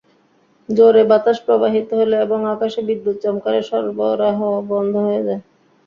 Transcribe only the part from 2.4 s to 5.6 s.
আকাশে বিদ্যুৎ চমকালে সরবরাহ বন্ধ হয়ে যায়।